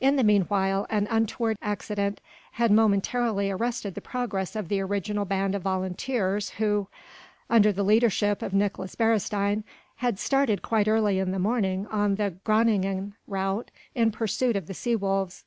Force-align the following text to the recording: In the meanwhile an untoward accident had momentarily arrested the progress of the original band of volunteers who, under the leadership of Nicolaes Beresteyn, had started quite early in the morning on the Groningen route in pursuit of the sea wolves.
In 0.00 0.16
the 0.16 0.24
meanwhile 0.24 0.86
an 0.88 1.06
untoward 1.10 1.58
accident 1.60 2.22
had 2.52 2.70
momentarily 2.72 3.50
arrested 3.50 3.94
the 3.94 4.00
progress 4.00 4.56
of 4.56 4.68
the 4.70 4.80
original 4.80 5.26
band 5.26 5.54
of 5.54 5.60
volunteers 5.60 6.48
who, 6.52 6.88
under 7.50 7.70
the 7.70 7.82
leadership 7.82 8.40
of 8.40 8.54
Nicolaes 8.54 8.94
Beresteyn, 8.96 9.64
had 9.96 10.18
started 10.18 10.62
quite 10.62 10.88
early 10.88 11.18
in 11.18 11.32
the 11.32 11.38
morning 11.38 11.86
on 11.88 12.14
the 12.14 12.30
Groningen 12.44 13.12
route 13.26 13.70
in 13.94 14.10
pursuit 14.10 14.56
of 14.56 14.68
the 14.68 14.72
sea 14.74 14.96
wolves. 14.96 15.44